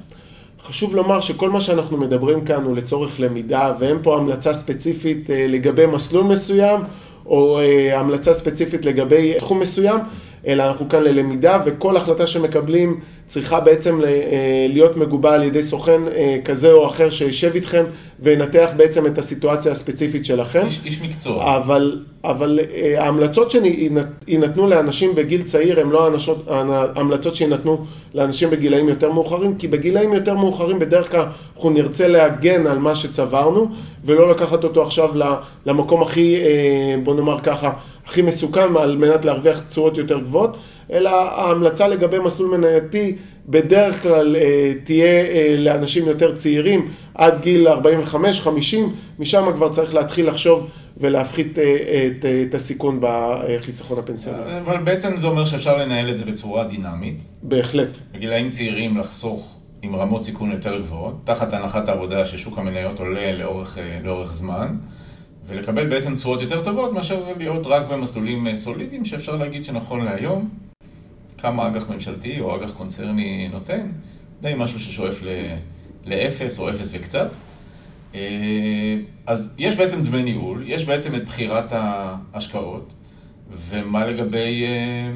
חשוב 0.62 0.94
לומר 0.94 1.20
שכל 1.20 1.50
מה 1.50 1.60
שאנחנו 1.60 1.96
מדברים 1.96 2.44
כאן 2.44 2.62
הוא 2.62 2.76
לצורך 2.76 3.20
למידה, 3.20 3.74
ואין 3.78 3.98
פה 4.02 4.16
המלצה 4.16 4.52
ספציפית 4.52 5.30
אה, 5.30 5.46
לגבי 5.48 5.86
מסלול 5.86 6.24
מסוים, 6.24 6.80
או 7.26 7.58
אה, 7.58 8.00
המלצה 8.00 8.34
ספציפית 8.34 8.84
לגבי 8.84 9.34
תחום 9.38 9.60
מסוים. 9.60 10.00
אלא 10.46 10.62
אנחנו 10.62 10.88
כאן 10.88 11.02
ללמידה, 11.02 11.60
וכל 11.64 11.96
החלטה 11.96 12.26
שמקבלים 12.26 13.00
צריכה 13.26 13.60
בעצם 13.60 14.00
אה, 14.04 14.66
להיות 14.68 14.96
מגובה 14.96 15.34
על 15.34 15.42
ידי 15.42 15.62
סוכן 15.62 16.00
אה, 16.08 16.38
כזה 16.44 16.72
או 16.72 16.86
אחר 16.86 17.10
שישב 17.10 17.50
איתכם 17.54 17.84
וינתח 18.20 18.70
בעצם 18.76 19.06
את 19.06 19.18
הסיטואציה 19.18 19.72
הספציפית 19.72 20.24
שלכם. 20.24 20.64
איש, 20.64 20.80
איש 20.84 21.02
מקצוע. 21.02 21.56
אבל, 21.56 22.02
אבל 22.24 22.60
אה, 22.74 23.04
ההמלצות 23.04 23.50
שיינתנו 23.50 24.66
לאנשים 24.66 25.14
בגיל 25.14 25.42
צעיר 25.42 25.80
הן 25.80 25.90
לא 25.90 26.10
ההמלצות 26.48 27.36
שיינתנו 27.36 27.84
לאנשים 28.14 28.50
בגילאים 28.50 28.88
יותר 28.88 29.12
מאוחרים, 29.12 29.54
כי 29.54 29.68
בגילאים 29.68 30.12
יותר 30.12 30.34
מאוחרים 30.34 30.78
בדרך 30.78 31.10
כלל 31.10 31.24
אנחנו 31.56 31.70
נרצה 31.70 32.08
להגן 32.08 32.66
על 32.66 32.78
מה 32.78 32.94
שצברנו, 32.94 33.66
ולא 34.04 34.30
לקחת 34.30 34.64
אותו 34.64 34.82
עכשיו 34.82 35.10
למקום 35.66 36.02
הכי, 36.02 36.36
בוא 37.02 37.14
נאמר 37.14 37.38
ככה, 37.38 37.70
הכי 38.06 38.22
מסוכן 38.22 38.76
על 38.76 38.96
מנת 38.96 39.24
להרוויח 39.24 39.60
תשואות 39.60 39.98
יותר 39.98 40.18
גבוהות, 40.18 40.56
אלא 40.92 41.10
ההמלצה 41.10 41.88
לגבי 41.88 42.18
מסלול 42.18 42.56
מנייתי 42.56 43.16
בדרך 43.48 44.02
כלל 44.02 44.36
אה, 44.36 44.72
תהיה 44.84 45.24
אה, 45.24 45.54
לאנשים 45.58 46.06
יותר 46.06 46.34
צעירים, 46.34 46.88
עד 47.14 47.40
גיל 47.40 47.68
45-50, 47.68 47.76
משם 49.18 49.52
כבר 49.54 49.72
צריך 49.72 49.94
להתחיל 49.94 50.28
לחשוב 50.28 50.70
ולהפחית 50.96 51.58
אה, 51.58 52.06
את, 52.06 52.24
את 52.48 52.54
הסיכון 52.54 53.00
בחיסכון 53.00 53.98
הפנסיוני. 53.98 54.58
אבל 54.58 54.82
בעצם 54.82 55.16
זה 55.16 55.26
אומר 55.26 55.44
שאפשר 55.44 55.76
לנהל 55.76 56.10
את 56.10 56.18
זה 56.18 56.24
בצורה 56.24 56.64
דינמית. 56.64 57.22
בהחלט. 57.42 57.98
בגילאים 58.12 58.50
צעירים 58.50 58.98
לחסוך 58.98 59.56
עם 59.82 59.96
רמות 59.96 60.24
סיכון 60.24 60.50
יותר 60.50 60.78
גבוהות, 60.78 61.14
תחת 61.24 61.52
הנחת 61.52 61.88
העבודה 61.88 62.26
ששוק 62.26 62.58
המניות 62.58 63.00
עולה 63.00 63.32
לאורך, 63.32 63.78
לאורך 64.04 64.34
זמן. 64.34 64.76
ולקבל 65.46 65.88
בעצם 65.90 66.16
תשואות 66.16 66.42
יותר 66.42 66.64
טובות 66.64 66.92
מאשר 66.92 67.32
להיות 67.38 67.66
רק 67.66 67.88
במסלולים 67.90 68.54
סולידיים 68.54 69.04
שאפשר 69.04 69.36
להגיד 69.36 69.64
שנכון 69.64 70.04
להיום 70.04 70.48
כמה 71.38 71.68
אג"ח 71.68 71.90
ממשלתי 71.90 72.40
או 72.40 72.56
אג"ח 72.56 72.70
קונצרני 72.70 73.48
נותן, 73.52 73.86
די 74.42 74.52
משהו 74.56 74.80
ששואף 74.80 75.20
לאפס 76.06 76.58
או 76.58 76.70
אפס 76.70 76.90
וקצת. 76.94 77.28
אה, 78.14 78.96
אז 79.26 79.54
יש 79.58 79.76
בעצם 79.76 80.02
דמי 80.02 80.22
ניהול, 80.22 80.62
יש 80.66 80.84
בעצם 80.84 81.14
את 81.14 81.24
בחירת 81.24 81.72
ההשקעות, 81.72 82.92
ומה 83.68 84.06
לגבי 84.06 84.64
אה, 84.64 85.12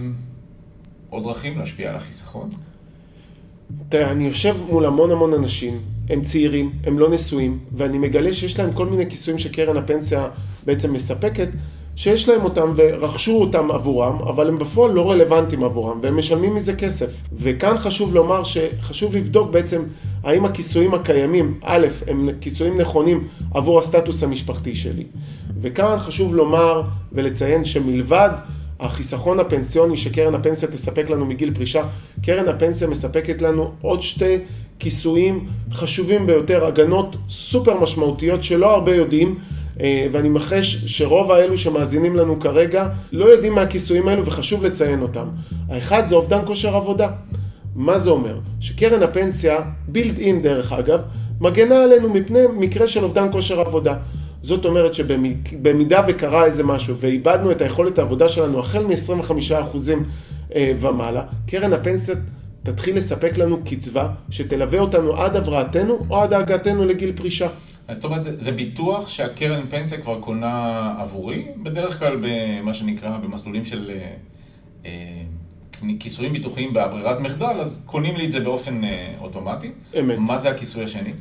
עוד 1.10 1.22
דרכים 1.22 1.58
להשפיע 1.58 1.90
על 1.90 1.96
החיסכון? 1.96 2.50
תראה, 3.88 4.12
אני 4.12 4.26
יושב 4.26 4.56
מול 4.70 4.86
המון 4.86 5.10
המון 5.10 5.34
אנשים, 5.34 5.80
הם 6.08 6.22
צעירים, 6.22 6.72
הם 6.84 6.98
לא 6.98 7.10
נשואים, 7.10 7.58
ואני 7.76 7.98
מגלה 7.98 8.34
שיש 8.34 8.58
להם 8.58 8.72
כל 8.72 8.86
מיני 8.86 9.10
כיסויים 9.10 9.38
שקרן 9.38 9.76
הפנסיה 9.76 10.28
בעצם 10.66 10.92
מספקת, 10.92 11.48
שיש 11.96 12.28
להם 12.28 12.44
אותם 12.44 12.72
ורכשו 12.76 13.40
אותם 13.40 13.70
עבורם, 13.70 14.18
אבל 14.22 14.48
הם 14.48 14.58
בפועל 14.58 14.92
לא 14.92 15.10
רלוונטיים 15.10 15.64
עבורם, 15.64 15.98
והם 16.02 16.16
משלמים 16.16 16.54
מזה 16.54 16.74
כסף. 16.74 17.10
וכאן 17.32 17.78
חשוב 17.78 18.14
לומר 18.14 18.44
שחשוב 18.44 19.14
לבדוק 19.16 19.50
בעצם 19.50 19.82
האם 20.22 20.44
הכיסויים 20.44 20.94
הקיימים, 20.94 21.58
א', 21.62 21.86
הם 22.06 22.28
כיסויים 22.40 22.80
נכונים 22.80 23.28
עבור 23.54 23.78
הסטטוס 23.78 24.22
המשפחתי 24.22 24.76
שלי. 24.76 25.04
וכאן 25.60 25.98
חשוב 25.98 26.36
לומר 26.36 26.82
ולציין 27.12 27.64
שמלבד 27.64 28.30
החיסכון 28.80 29.40
הפנסיוני 29.40 29.96
שקרן 29.96 30.34
הפנסיה 30.34 30.68
תספק 30.68 31.10
לנו 31.10 31.26
מגיל 31.26 31.54
פרישה, 31.54 31.82
קרן 32.22 32.48
הפנסיה 32.48 32.88
מספקת 32.88 33.42
לנו 33.42 33.70
עוד 33.80 34.02
שתי 34.02 34.38
כיסויים 34.78 35.48
חשובים 35.72 36.26
ביותר, 36.26 36.64
הגנות 36.64 37.16
סופר 37.28 37.80
משמעותיות 37.80 38.42
שלא 38.42 38.74
הרבה 38.74 38.94
יודעים. 38.94 39.38
אה, 39.80 40.06
ואני 40.12 40.28
מחש 40.28 40.76
שרוב 40.86 41.32
האלו 41.32 41.58
שמאזינים 41.58 42.16
לנו 42.16 42.40
כרגע 42.40 42.88
לא 43.12 43.24
יודעים 43.24 43.54
מה 43.54 43.60
הכיסויים 43.62 44.08
האלו 44.08 44.26
וחשוב 44.26 44.64
לציין 44.64 45.02
אותם. 45.02 45.28
האחד 45.68 46.06
זה 46.06 46.14
אובדן 46.14 46.40
כושר 46.46 46.76
עבודה. 46.76 47.08
מה 47.74 47.98
זה 47.98 48.10
אומר? 48.10 48.38
שקרן 48.60 49.02
הפנסיה, 49.02 49.56
בילד 49.88 50.18
אין 50.18 50.42
דרך 50.42 50.72
אגב, 50.72 51.00
מגנה 51.40 51.84
עלינו 51.84 52.08
מפני 52.08 52.40
מקרה 52.56 52.88
של 52.88 53.04
אובדן 53.04 53.32
כושר 53.32 53.60
עבודה. 53.60 53.94
זאת 54.42 54.64
אומרת 54.64 54.94
שבמידה 54.94 56.02
וקרה 56.08 56.44
איזה 56.44 56.64
משהו 56.64 56.96
ואיבדנו 56.96 57.50
את 57.50 57.60
היכולת 57.60 57.98
העבודה 57.98 58.28
שלנו 58.28 58.60
החל 58.60 58.84
מ-25% 58.84 59.76
אה, 60.54 60.72
ומעלה, 60.80 61.22
קרן 61.46 61.72
הפנסיה 61.72 62.14
תתחיל 62.62 62.96
לספק 62.96 63.38
לנו 63.38 63.58
קצבה 63.64 64.08
שתלווה 64.30 64.80
אותנו 64.80 65.16
עד 65.16 65.36
הבראתנו 65.36 66.06
או 66.10 66.22
עד 66.22 66.32
הגעתנו 66.32 66.84
לגיל 66.84 67.12
פרישה. 67.16 67.48
אז 67.88 67.96
זאת 67.96 68.04
אומרת, 68.04 68.24
זה, 68.24 68.38
זה 68.38 68.52
ביטוח 68.52 69.08
שהקרן 69.08 69.66
פנסיה 69.70 69.98
כבר 69.98 70.20
קונה 70.20 70.94
עבורי, 70.98 71.46
בדרך 71.62 71.98
כלל 71.98 72.16
במה 72.22 72.74
שנקרא 72.74 73.18
במסלולים 73.18 73.64
של 73.64 73.90
אה, 73.90 74.14
אה, 74.86 75.22
כיסויים 76.00 76.32
ביטוחיים 76.32 76.74
בברירת 76.74 77.20
מחדל, 77.20 77.60
אז 77.60 77.82
קונים 77.86 78.16
לי 78.16 78.26
את 78.26 78.32
זה 78.32 78.40
באופן 78.40 78.84
אה, 78.84 79.14
אוטומטי. 79.20 79.70
אמת. 79.98 80.18
מה 80.18 80.38
זה 80.38 80.50
הכיסוי 80.50 80.84
השני? 80.84 81.12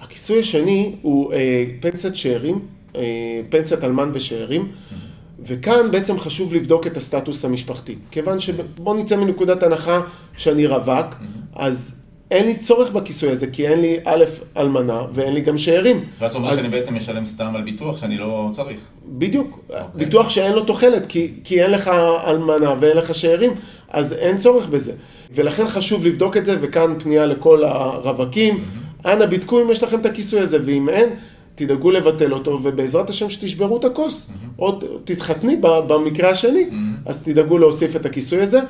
הכיסוי 0.00 0.40
השני 0.40 0.94
הוא 1.02 1.32
אה, 1.32 1.64
פנסיית 1.80 2.16
שאירים, 2.16 2.60
אה, 2.96 3.40
פנסיית 3.48 3.84
אלמן 3.84 4.10
ושאירים. 4.14 4.62
Mm-hmm. 4.62 5.05
וכאן 5.46 5.90
בעצם 5.90 6.20
חשוב 6.20 6.54
לבדוק 6.54 6.86
את 6.86 6.96
הסטטוס 6.96 7.44
המשפחתי. 7.44 7.94
כיוון 8.10 8.40
שבוא 8.40 8.96
נצא 8.96 9.16
מנקודת 9.16 9.62
הנחה 9.62 10.00
שאני 10.36 10.66
רווק, 10.66 10.90
mm-hmm. 10.90 11.56
אז 11.56 11.94
אין 12.30 12.46
לי 12.46 12.56
צורך 12.56 12.92
בכיסוי 12.92 13.30
הזה, 13.30 13.46
כי 13.46 13.68
אין 13.68 13.80
לי 13.80 13.96
א', 14.04 14.24
אלמנה, 14.56 15.02
ואין 15.14 15.34
לי 15.34 15.40
גם 15.40 15.58
שאירים. 15.58 16.04
ואז 16.18 16.34
הוא 16.34 16.42
אומר 16.42 16.52
אז... 16.52 16.58
שאני 16.58 16.68
בעצם 16.68 16.94
משלם 16.94 17.24
סתם 17.24 17.56
על 17.56 17.62
ביטוח 17.62 18.00
שאני 18.00 18.18
לא 18.18 18.50
צריך. 18.52 18.80
בדיוק. 19.06 19.50
Okay. 19.50 19.72
אוקיי. 19.72 20.04
ביטוח 20.04 20.30
שאין 20.30 20.52
לו 20.52 20.64
תוחלת, 20.64 21.06
כי, 21.06 21.32
כי 21.44 21.62
אין 21.62 21.70
לך 21.70 21.90
אלמנה 22.26 22.74
ואין 22.80 22.96
לך 22.96 23.14
שאירים, 23.14 23.54
אז 23.88 24.12
אין 24.12 24.36
צורך 24.36 24.68
בזה. 24.68 24.92
ולכן 25.34 25.66
חשוב 25.66 26.06
לבדוק 26.06 26.36
את 26.36 26.44
זה, 26.44 26.56
וכאן 26.60 26.94
פנייה 26.98 27.26
לכל 27.26 27.64
הרווקים. 27.64 28.54
Mm-hmm. 28.54 29.08
אנא 29.08 29.26
בדקו 29.26 29.62
אם 29.62 29.70
יש 29.70 29.82
לכם 29.82 30.00
את 30.00 30.06
הכיסוי 30.06 30.40
הזה, 30.40 30.58
ואם 30.64 30.88
אין, 30.88 31.08
תדאגו 31.56 31.90
לבטל 31.90 32.32
אותו, 32.32 32.60
ובעזרת 32.62 33.10
השם 33.10 33.30
שתשברו 33.30 33.76
את 33.76 33.84
הכוס. 33.84 34.26
Mm-hmm. 34.26 34.48
עוד 34.56 34.84
תתחתני 35.04 35.56
במקרה 35.60 36.30
השני, 36.30 36.68
mm-hmm. 36.70 37.08
אז 37.08 37.22
תדאגו 37.22 37.58
להוסיף 37.58 37.96
את 37.96 38.06
הכיסוי 38.06 38.40
הזה. 38.40 38.60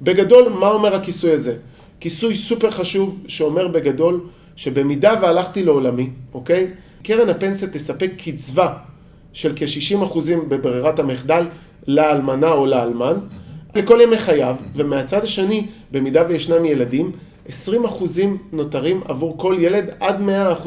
בגדול, 0.00 0.48
מה 0.48 0.68
אומר 0.68 0.94
הכיסוי 0.94 1.32
הזה? 1.32 1.56
כיסוי 2.00 2.36
סופר 2.36 2.70
חשוב 2.70 3.22
שאומר 3.26 3.68
בגדול 3.68 4.20
שבמידה 4.56 5.14
והלכתי 5.22 5.64
לעולמי, 5.64 6.10
אוקיי? 6.34 6.70
קרן 7.02 7.28
הפנסיה 7.28 7.68
תספק 7.68 8.10
קצבה 8.24 8.72
של 9.32 9.52
כ-60% 9.56 10.18
בברירת 10.48 10.98
המחדל 10.98 11.46
לאלמנה 11.86 12.52
או 12.52 12.66
לאלמן 12.66 13.18
לכל 13.74 13.98
ימי 14.02 14.18
חייו, 14.18 14.56
ומהצד 14.76 15.24
השני, 15.24 15.66
במידה 15.90 16.22
וישנם 16.28 16.64
ילדים, 16.64 17.12
20% 17.48 17.50
נותרים 18.52 19.00
עבור 19.04 19.38
כל 19.38 19.56
ילד 19.58 19.90
עד 20.00 20.20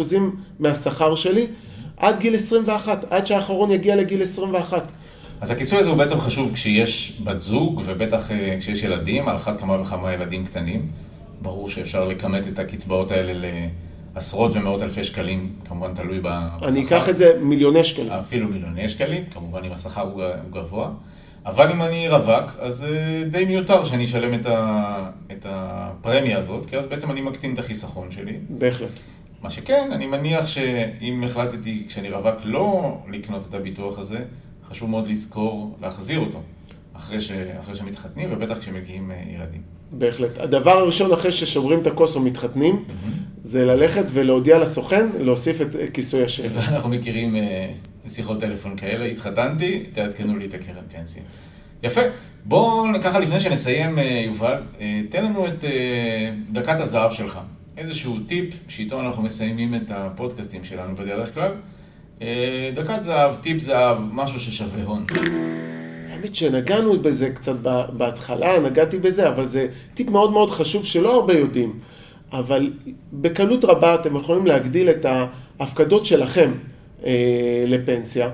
100% 0.07 0.15
מהשכר 0.60 1.15
שלי, 1.15 1.48
עד 1.97 2.19
גיל 2.19 2.35
21, 2.35 3.05
עד 3.09 3.27
שהאחרון 3.27 3.71
יגיע 3.71 3.95
לגיל 3.95 4.21
21. 4.21 4.91
אז 5.41 5.51
הכיסוי 5.51 5.79
הזה 5.79 5.89
הוא 5.89 5.97
בעצם 5.97 6.19
חשוב 6.19 6.53
כשיש 6.53 7.21
בת 7.23 7.41
זוג, 7.41 7.81
ובטח 7.85 8.31
אה, 8.31 8.55
כשיש 8.59 8.83
ילדים, 8.83 9.27
על 9.27 9.35
אחת 9.35 9.59
כמה 9.59 9.81
וכמה 9.81 10.13
ילדים 10.13 10.45
קטנים. 10.45 10.87
ברור 11.41 11.69
שאפשר 11.69 12.05
לכמת 12.05 12.47
את 12.47 12.59
הקצבאות 12.59 13.11
האלה 13.11 13.49
לעשרות 14.15 14.51
ומאות 14.55 14.81
אלפי 14.81 15.03
שקלים, 15.03 15.49
כמובן 15.67 15.93
תלוי 15.93 16.19
בשכר. 16.19 16.67
אני 16.67 16.85
אקח 16.85 17.09
את 17.09 17.17
זה 17.17 17.39
מיליוני 17.41 17.83
שקלים. 17.83 18.11
אפילו 18.11 18.47
מיליוני 18.47 18.87
שקלים, 18.87 19.23
כמובן 19.31 19.63
אם 19.63 19.71
השכר 19.71 20.01
הוא 20.01 20.23
גבוה. 20.51 20.89
אבל 21.45 21.71
אם 21.71 21.81
אני 21.81 22.09
רווק, 22.09 22.51
אז 22.59 22.83
אה, 22.83 23.23
די 23.29 23.45
מיותר 23.45 23.85
שאני 23.85 24.05
אשלם 24.05 24.33
את, 24.33 24.45
ה... 24.45 25.09
את 25.31 25.45
הפרמיה 25.49 26.37
הזאת, 26.37 26.69
כי 26.69 26.77
אז 26.77 26.85
בעצם 26.85 27.11
אני 27.11 27.21
מקטין 27.21 27.53
את 27.53 27.59
החיסכון 27.59 28.11
שלי. 28.11 28.33
בהחלט. 28.49 28.89
מה 29.41 29.51
שכן, 29.51 29.89
אני 29.91 30.08
מניח 30.08 30.48
שאם 30.48 31.24
החלטתי 31.25 31.86
כשאני 31.88 32.10
רווק 32.10 32.36
לא 32.44 32.98
לקנות 33.12 33.46
את 33.50 33.53
הביטוח 33.53 34.00
הזה, 34.00 34.20
חשוב 34.70 34.89
מאוד 34.89 35.08
לזכור 35.08 35.77
להחזיר 35.82 36.20
אותו 36.20 36.41
אחרי, 36.94 37.22
ש... 37.22 37.32
אחרי 37.32 37.75
שמתחתנים, 37.75 38.29
ובטח 38.32 38.60
כשמגיעים 38.60 39.12
אה, 39.12 39.22
ילדים. 39.36 39.62
בהחלט. 39.91 40.38
הדבר 40.38 40.72
הראשון 40.72 41.12
אחרי 41.12 41.32
ששוברים 41.32 41.82
את 41.82 41.88
הכוס 41.88 42.15
או 42.15 42.22
מתחתנים, 42.22 42.75
mm-hmm. 42.88 43.10
זה 43.41 43.65
ללכת 43.65 44.03
ולהודיע 44.13 44.58
לסוכן, 44.58 45.08
להוסיף 45.20 45.62
את 45.62 45.67
כיסוי 45.94 46.24
השם. 46.24 46.44
ואנחנו 46.53 46.89
מכירים 46.89 47.36
uh, 47.36 48.10
שיחות 48.10 48.39
טלפון 48.39 48.77
כאלה, 48.77 49.06
התחתנתי, 49.06 49.84
תעדכנו 49.94 50.38
לי 50.38 50.46
את 50.46 50.53
הקרן 50.53 50.84
פנסיה. 50.91 51.24
יפה. 51.84 52.01
בואו 52.46 52.86
ככה 53.03 53.20
לפני 53.20 53.39
שנסיים, 53.39 53.98
יובל, 54.25 54.62
תן 55.10 55.25
לנו 55.25 55.48
את 55.48 55.65
דקת 56.51 56.79
הזהב 56.79 57.12
שלך. 57.12 57.39
איזשהו 57.77 58.19
טיפ 58.27 58.53
שאיתו 58.67 59.01
אנחנו 59.01 59.24
מסיימים 59.24 59.75
את 59.75 59.91
הפודקאסטים 59.91 60.63
שלנו 60.63 60.96
בדרך 60.96 61.34
כלל. 61.34 61.51
Uh, 62.19 62.24
דקת 62.75 63.03
זהב, 63.03 63.36
טיפ 63.41 63.62
זהב, 63.62 63.98
משהו 64.12 64.39
ששווה 64.39 64.84
הון. 64.84 65.05
האמת 66.10 66.36
שנגענו 66.36 67.00
בזה 67.00 67.29
קצת 67.29 67.55
בהתחלה, 67.93 68.60
נגעתי 68.60 68.98
בזה, 68.98 69.29
אבל 69.29 69.48
זה 69.48 69.67
טיפ 69.93 70.10
מאוד 70.10 70.31
מאוד 70.31 70.51
חשוב 70.51 70.86
שלא 70.86 71.15
הרבה 71.15 71.34
יודעים. 71.34 71.79
אבל 72.31 72.74
בקלות 73.13 73.65
רבה 73.65 73.96
אתם 73.96 74.15
יכולים 74.15 74.46
להגדיל 74.46 74.89
את 74.89 75.05
ההפקדות 75.60 76.05
שלכם 76.05 76.51
אה, 77.05 77.63
לפנסיה. 77.67 78.29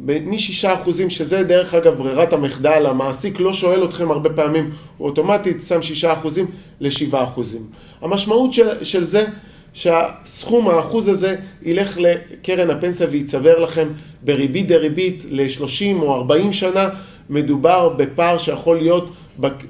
מ-6 0.00 0.74
אחוזים, 0.74 1.10
שזה 1.10 1.44
דרך 1.44 1.74
אגב 1.74 1.94
ברירת 1.94 2.32
המחדל, 2.32 2.86
המעסיק 2.86 3.40
לא 3.40 3.54
שואל 3.54 3.84
אתכם 3.84 4.10
הרבה 4.10 4.30
פעמים, 4.30 4.70
הוא 4.96 5.08
אוטומטית 5.08 5.62
שם 5.68 5.82
6 5.82 6.04
אחוזים 6.04 6.46
ל-7 6.80 7.24
אחוזים. 7.24 7.66
המשמעות 8.00 8.52
של, 8.52 8.84
של 8.84 9.04
זה 9.04 9.26
שהסכום 9.72 10.68
האחוז 10.68 11.08
הזה 11.08 11.36
ילך 11.62 11.98
לקרן 11.98 12.70
הפנסיה 12.70 13.06
וייצבר 13.10 13.58
לכם 13.58 13.88
בריבית 14.22 14.68
דריבית 14.68 15.24
ל-30 15.30 16.02
או 16.02 16.14
40 16.14 16.52
שנה 16.52 16.88
מדובר 17.30 17.88
בפער 17.88 18.38
שיכול 18.38 18.76
להיות 18.76 19.10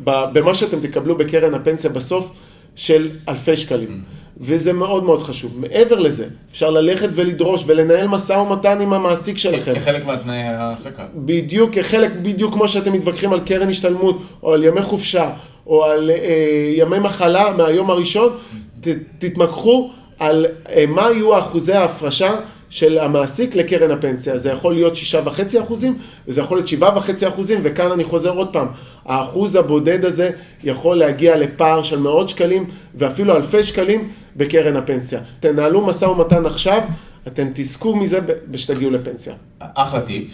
במה 0.05 0.55
שאתם 0.55 0.81
תקבלו 0.81 1.17
בקרן 1.17 1.55
הפנסיה 1.55 1.91
בסוף 1.91 2.31
של 2.77 3.09
אלפי 3.29 3.57
שקלים. 3.57 4.03
וזה 4.41 4.73
מאוד 4.73 5.05
מאוד 5.05 5.23
חשוב. 5.23 5.61
מעבר 5.61 5.99
לזה, 5.99 6.27
אפשר 6.51 6.71
ללכת 6.71 7.09
ולדרוש 7.15 7.65
ולנהל 7.67 8.07
משא 8.09 8.33
ומתן 8.33 8.81
עם 8.81 8.93
המעסיק 8.93 9.39
שלכם. 9.39 9.75
כחלק 9.75 10.05
מהתנאי 10.05 10.43
ההעסקה. 10.43 11.05
בדיוק, 11.15 11.71
כחלק, 11.75 12.11
בדיוק 12.23 12.55
כמו 12.55 12.69
שאתם 12.69 12.93
מתווכחים 12.93 13.33
על 13.33 13.41
קרן 13.41 13.69
השתלמות, 13.69 14.23
או 14.43 14.55
על 14.55 14.65
ימי 14.65 14.83
חופשה, 14.83 15.31
או 15.67 15.85
על 15.85 16.11
אה, 16.11 16.73
ימי 16.77 16.99
מחלה 16.99 17.51
מהיום 17.57 17.91
הראשון, 17.91 18.37
ת, 18.81 18.89
תתמקחו 19.19 19.91
על 20.19 20.47
אה, 20.69 20.85
מה 20.89 21.11
יהיו 21.11 21.39
אחוזי 21.39 21.73
ההפרשה 21.73 22.35
של 22.71 22.99
המעסיק 22.99 23.55
לקרן 23.55 23.91
הפנסיה. 23.91 24.39
זה 24.39 24.51
יכול 24.51 24.75
להיות 24.75 24.97
שישה 24.97 25.21
וחצי 25.25 25.61
אחוזים, 25.61 25.99
וזה 26.29 26.41
יכול 26.41 26.57
להיות 26.57 26.69
שבעה 26.69 26.99
וחצי 26.99 27.29
אחוזים, 27.29 27.61
וכאן 27.63 27.93
אני 27.93 28.05
חוזר 28.05 28.31
עוד 28.31 28.53
פעם, 28.53 28.67
האחוז 29.05 29.55
הבודד 29.55 30.05
הזה 30.05 30.31
יכול 30.65 30.97
להגיע 30.97 31.37
לפער 31.37 31.83
של 31.83 31.99
מאות 31.99 32.29
שקלים, 32.29 32.67
ואפילו 32.95 33.37
אלפי 33.37 33.65
שקלים 33.65 34.11
בקרן 34.37 34.77
הפנסיה. 34.77 35.21
תנהלו 35.41 35.87
משא 35.87 36.05
ומתן 36.05 36.47
עכשיו, 36.47 36.81
אתם 37.27 37.47
תזכו 37.55 37.97
מזה 37.97 38.19
בשתגיעו 38.51 38.91
לפנסיה. 38.91 39.35
אחלה 39.59 40.01
טיפ, 40.01 40.29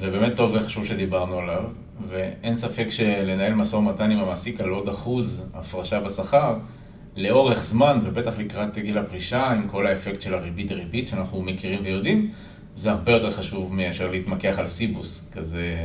ובאמת 0.00 0.36
טוב 0.36 0.54
וחשוב 0.54 0.86
שדיברנו 0.86 1.38
עליו, 1.38 1.62
ואין 2.08 2.54
ספק 2.54 2.86
שלנהל 2.90 3.54
משא 3.54 3.76
ומתן 3.76 4.10
עם 4.10 4.18
המעסיק 4.18 4.60
על 4.60 4.68
עוד 4.68 4.88
אחוז 4.88 5.44
הפרשה 5.54 6.00
בשכר, 6.00 6.56
לאורך 7.16 7.64
זמן, 7.64 7.98
ובטח 8.04 8.38
לקראת 8.38 8.78
גיל 8.78 8.98
הפרישה, 8.98 9.46
עם 9.46 9.68
כל 9.68 9.86
האפקט 9.86 10.20
של 10.20 10.34
הריבית 10.34 10.68
דריבית 10.68 11.08
שאנחנו 11.08 11.42
מכירים 11.42 11.80
ויודעים, 11.84 12.30
זה 12.74 12.90
הרבה 12.90 13.12
יותר 13.12 13.30
חשוב 13.30 13.74
מאשר 13.74 14.10
להתמקח 14.10 14.58
על 14.58 14.66
סיבוס 14.66 15.30
כזה, 15.32 15.76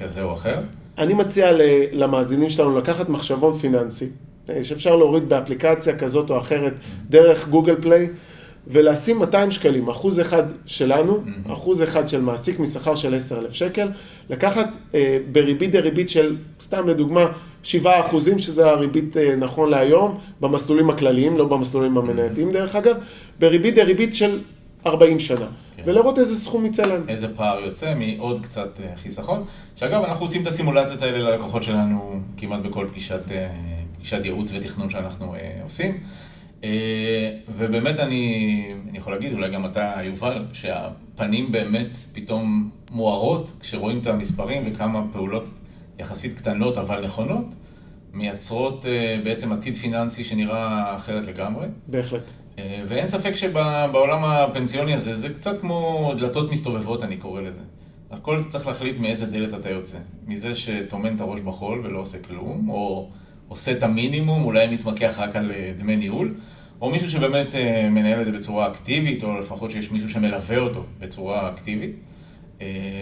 כזה 0.00 0.22
או 0.22 0.34
אחר. 0.34 0.62
אני 0.98 1.14
מציע 1.14 1.50
למאזינים 1.92 2.50
שלנו 2.50 2.78
לקחת 2.78 3.08
מחשבון 3.08 3.58
פיננסי, 3.58 4.06
אה, 4.50 4.64
שאפשר 4.64 4.96
להוריד 4.96 5.28
באפליקציה 5.28 5.98
כזאת 5.98 6.30
או 6.30 6.40
אחרת 6.40 6.74
דרך 7.08 7.48
גוגל 7.48 7.82
פליי, 7.82 8.08
ולשים 8.66 9.18
200 9.18 9.50
שקלים, 9.50 9.88
אחוז 9.88 10.20
אחד 10.20 10.42
שלנו, 10.66 11.16
mm-hmm. 11.16 11.52
אחוז 11.52 11.82
אחד 11.82 12.08
של 12.08 12.20
מעסיק 12.20 12.60
משכר 12.60 12.94
של 12.94 13.14
10,000 13.14 13.52
שקל, 13.52 13.88
לקחת 14.30 14.68
אה, 14.94 15.18
בריבית 15.32 15.72
דריבית 15.72 16.10
של, 16.10 16.36
סתם 16.60 16.88
לדוגמה, 16.88 17.26
7 17.62 18.00
אחוזים, 18.00 18.38
שזה 18.38 18.70
הריבית 18.70 19.16
אה, 19.16 19.36
נכון 19.36 19.70
להיום, 19.70 20.18
במסלולים 20.40 20.90
הכלליים, 20.90 21.36
לא 21.36 21.44
במסלולים 21.44 21.98
המנייתיים 21.98 22.52
דרך 22.52 22.76
אגב, 22.76 22.96
בריבית 23.38 23.74
דריבית 23.74 24.14
של 24.14 24.38
40 24.86 25.18
שנה. 25.18 25.46
כן. 25.76 25.82
ולראות 25.86 26.18
איזה 26.18 26.36
סכום 26.36 26.66
יצא 26.66 26.82
להם. 26.82 27.02
איזה 27.08 27.36
פער 27.36 27.60
יוצא 27.60 27.94
מעוד 27.94 28.40
קצת 28.42 28.80
אה, 28.80 28.96
חיסכון. 28.96 29.44
שאגב, 29.76 30.02
אנחנו 30.02 30.24
עושים 30.24 30.42
את 30.42 30.46
הסימולציות 30.46 31.02
האלה 31.02 31.18
ללקוחות 31.18 31.62
שלנו 31.62 32.20
כמעט 32.36 32.60
בכל 32.60 32.86
פגישת, 32.90 33.30
אה, 33.30 33.48
פגישת 33.96 34.24
ייעוץ 34.24 34.52
ותכנון 34.54 34.90
שאנחנו 34.90 35.34
עושים. 35.62 35.98
ובאמת 37.56 38.00
אני, 38.00 38.74
אני 38.88 38.98
יכול 38.98 39.12
להגיד, 39.12 39.32
אולי 39.32 39.50
גם 39.50 39.64
אתה, 39.64 39.94
יובל, 40.04 40.44
שהפנים 40.52 41.52
באמת 41.52 41.96
פתאום 42.12 42.70
מוארות 42.90 43.52
כשרואים 43.60 43.98
את 43.98 44.06
המספרים 44.06 44.62
וכמה 44.66 45.02
פעולות 45.12 45.44
יחסית 45.98 46.38
קטנות 46.38 46.78
אבל 46.78 47.04
נכונות, 47.04 47.46
מייצרות 48.12 48.84
בעצם 49.24 49.52
עתיד 49.52 49.76
פיננסי 49.76 50.24
שנראה 50.24 50.96
אחרת 50.96 51.26
לגמרי. 51.26 51.66
בהחלט. 51.86 52.30
ואין 52.88 53.06
ספק 53.06 53.32
שבעולם 53.34 54.24
הפנסיוני 54.24 54.94
הזה 54.94 55.14
זה 55.14 55.28
קצת 55.28 55.60
כמו 55.60 56.12
דלתות 56.18 56.50
מסתובבות, 56.50 57.02
אני 57.02 57.16
קורא 57.16 57.40
לזה. 57.40 57.60
הכל 58.10 58.44
צריך 58.48 58.66
להחליט 58.66 58.98
מאיזה 58.98 59.26
דלת 59.26 59.54
אתה 59.54 59.70
יוצא. 59.70 59.98
מזה 60.26 60.54
שטומן 60.54 61.16
את 61.16 61.20
הראש 61.20 61.40
בחול 61.40 61.80
ולא 61.84 61.98
עושה 61.98 62.18
כלום, 62.18 62.68
או 62.68 63.10
עושה 63.48 63.72
את 63.72 63.82
המינימום, 63.82 64.44
אולי 64.44 64.66
מתמקח 64.66 65.14
רק 65.18 65.36
על 65.36 65.52
דמי 65.78 65.96
ניהול, 65.96 66.34
או 66.80 66.90
מישהו 66.90 67.10
שבאמת 67.10 67.54
מנהל 67.90 68.20
את 68.20 68.26
זה 68.26 68.32
בצורה 68.32 68.68
אקטיבית, 68.68 69.24
או 69.24 69.38
לפחות 69.38 69.70
שיש 69.70 69.90
מישהו 69.90 70.10
שמלווה 70.10 70.58
אותו 70.58 70.84
בצורה 71.00 71.50
אקטיבית, 71.50 71.96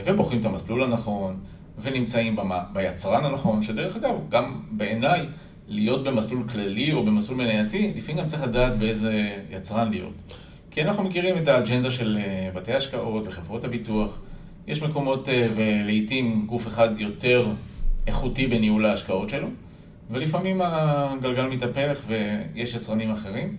ובוחרים 0.07 0.41
את 0.41 0.45
המסלול 0.45 0.83
הנכון, 0.83 1.37
ונמצאים 1.83 2.37
ביצרן 2.73 3.25
הנכון, 3.25 3.63
שדרך 3.63 3.97
אגב, 3.97 4.15
גם 4.29 4.61
בעיניי, 4.71 5.27
להיות 5.69 6.05
במסלול 6.05 6.49
כללי 6.49 6.93
או 6.93 7.05
במסלול 7.05 7.39
מנייתי, 7.39 7.93
לפעמים 7.97 8.23
גם 8.23 8.27
צריך 8.27 8.43
לדעת 8.43 8.79
באיזה 8.79 9.37
יצרן 9.51 9.91
להיות. 9.91 10.35
כי 10.71 10.83
אנחנו 10.83 11.05
מכירים 11.05 11.37
את 11.37 11.49
האג'נדה 11.49 11.91
של 11.91 12.19
אה, 12.21 12.51
בתי 12.55 12.73
השקעות 12.73 13.27
וחברות 13.27 13.65
הביטוח. 13.65 14.19
יש 14.67 14.83
מקומות 14.83 15.29
אה, 15.29 15.49
ולעיתים 15.55 16.47
גוף 16.47 16.67
אחד 16.67 16.89
יותר 17.01 17.47
איכותי 18.07 18.47
בניהול 18.47 18.85
ההשקעות 18.85 19.31
שלו, 19.31 19.49
ולפעמים 20.11 20.61
הגלגל 20.65 21.47
מתהפך 21.47 22.01
ויש 22.07 22.75
יצרנים 22.75 23.11
אחרים. 23.11 23.57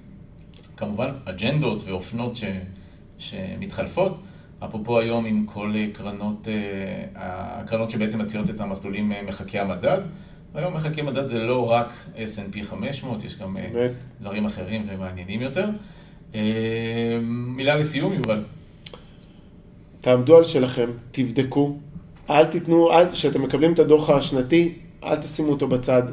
כמובן, 0.77 1.09
אג'נדות 1.25 1.83
ואופנות 1.85 2.35
ש, 2.35 2.43
שמתחלפות. 3.17 4.17
אפרופו 4.59 4.99
היום 4.99 5.25
עם 5.25 5.45
כל 5.45 5.73
קרנות, 5.93 6.47
אה, 6.47 7.05
הקרנות 7.15 7.89
שבעצם 7.89 8.21
מציעות 8.21 8.49
את 8.49 8.61
המסלולים 8.61 9.11
מחקי 9.27 9.59
המדד. 9.59 9.99
היום 10.55 10.73
מחקי 10.73 11.01
מדד 11.01 11.25
זה 11.25 11.39
לא 11.39 11.71
רק 11.71 11.87
S&P 12.15 12.63
500, 12.63 13.23
יש 13.23 13.37
גם 13.37 13.57
אה, 13.57 13.69
באמת. 13.73 13.91
דברים 14.21 14.45
אחרים 14.45 14.87
ומעניינים 14.89 15.41
יותר. 15.41 15.65
אה, 16.35 17.19
מילה 17.23 17.75
לסיום, 17.75 18.13
יובל. 18.13 18.43
תעמדו 20.01 20.37
על 20.37 20.43
שלכם, 20.43 20.89
תבדקו, 21.11 21.77
אל 22.29 22.45
תיתנו, 22.45 22.89
כשאתם 23.11 23.43
מקבלים 23.43 23.73
את 23.73 23.79
הדוח 23.79 24.09
השנתי, 24.09 24.73
אל 25.03 25.15
תשימו 25.15 25.49
אותו 25.49 25.67
בצד. 25.67 26.03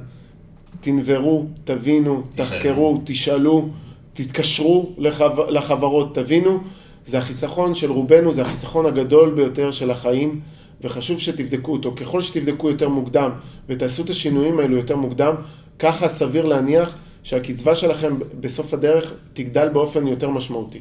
תנברו, 0.80 1.46
תבינו, 1.64 2.22
תחקרו, 2.34 3.00
תשאלו, 3.04 3.68
תתקשרו 4.14 4.90
לחב... 4.98 5.40
לחברות, 5.48 6.14
תבינו. 6.14 6.60
זה 7.06 7.18
החיסכון 7.18 7.74
של 7.74 7.90
רובנו, 7.92 8.32
זה 8.32 8.42
החיסכון 8.42 8.86
הגדול 8.86 9.34
ביותר 9.34 9.70
של 9.70 9.90
החיים. 9.90 10.40
וחשוב 10.82 11.20
שתבדקו 11.20 11.72
אותו. 11.72 11.94
ככל 11.96 12.20
שתבדקו 12.20 12.70
יותר 12.70 12.88
מוקדם 12.88 13.30
ותעשו 13.68 14.02
את 14.02 14.10
השינויים 14.10 14.58
האלו 14.58 14.76
יותר 14.76 14.96
מוקדם, 14.96 15.34
ככה 15.78 16.08
סביר 16.08 16.44
להניח 16.46 16.96
שהקצבה 17.22 17.76
שלכם 17.76 18.14
בסוף 18.40 18.74
הדרך 18.74 19.12
תגדל 19.32 19.68
באופן 19.68 20.06
יותר 20.06 20.30
משמעותי. 20.30 20.80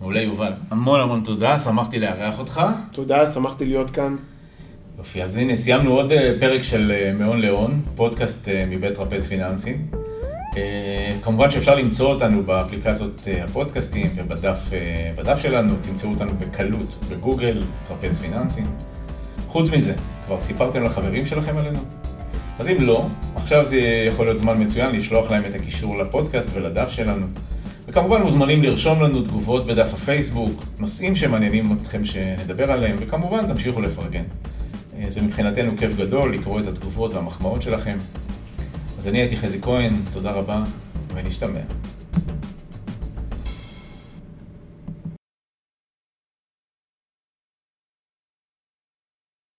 מעולה 0.00 0.20
יובל, 0.20 0.52
המון 0.70 1.00
המון 1.00 1.20
תודה, 1.24 1.58
שמחתי 1.58 1.98
לארח 1.98 2.38
אותך. 2.38 2.62
תודה, 2.92 3.30
שמחתי 3.30 3.66
להיות 3.66 3.90
כאן. 3.90 4.16
יופי, 4.98 5.22
אז 5.22 5.36
הנה, 5.36 5.56
סיימנו 5.56 5.92
עוד 5.92 6.12
אה, 6.12 6.32
פרק 6.40 6.62
של 6.62 6.92
אה, 6.94 7.12
מהון 7.12 7.40
להון, 7.40 7.82
פודקאסט 7.94 8.48
אה, 8.48 8.64
מבית 8.70 8.94
טרפז 8.94 9.26
פיננסים. 9.26 9.86
כמובן 11.22 11.50
שאפשר 11.50 11.74
למצוא 11.74 12.14
אותנו 12.14 12.42
באפליקציות 12.42 13.20
הפודקאסטים 13.44 14.06
ובדף 14.16 15.38
שלנו, 15.42 15.74
תמצאו 15.82 16.10
אותנו 16.10 16.30
בקלות 16.38 16.94
בגוגל, 17.10 17.62
טרפז 17.88 18.18
פיננסים. 18.18 18.64
חוץ 19.48 19.70
מזה, 19.70 19.94
כבר 20.26 20.40
סיפרתם 20.40 20.84
לחברים 20.84 21.26
שלכם 21.26 21.56
עלינו? 21.56 21.78
אז 22.58 22.68
אם 22.68 22.76
לא, 22.80 23.06
עכשיו 23.36 23.64
זה 23.64 23.78
יכול 24.08 24.26
להיות 24.26 24.38
זמן 24.38 24.62
מצוין 24.62 24.96
לשלוח 24.96 25.30
להם 25.30 25.42
את 25.50 25.54
הקישור 25.54 25.98
לפודקאסט 25.98 26.48
ולדף 26.54 26.90
שלנו. 26.90 27.26
וכמובן 27.88 28.22
מוזמנים 28.22 28.62
לרשום 28.62 29.02
לנו 29.02 29.22
תגובות 29.22 29.66
בדף 29.66 29.94
הפייסבוק, 29.94 30.64
נושאים 30.78 31.16
שמעניינים 31.16 31.72
אתכם 31.72 32.04
שנדבר 32.04 32.72
עליהם, 32.72 32.96
וכמובן 33.00 33.46
תמשיכו 33.46 33.80
לפרגן. 33.80 34.24
אה, 34.98 35.10
זה 35.10 35.22
מבחינתנו 35.22 35.76
כיף 35.78 35.96
גדול 35.96 36.34
לקרוא 36.34 36.60
את 36.60 36.66
התגובות 36.66 37.14
והמחמאות 37.14 37.62
שלכם. 37.62 37.96
אז 38.98 39.08
אני 39.08 39.18
הייתי 39.18 39.36
חזי 39.36 39.60
כהן, 39.60 39.92
תודה 40.12 40.30
רבה, 40.30 40.62
ונשתמע. 41.14 41.60